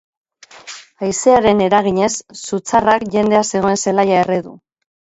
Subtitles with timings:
[1.07, 2.09] Haizearen eraginez,
[2.47, 4.61] sutzarrak jendea zegoen zelaia erre du.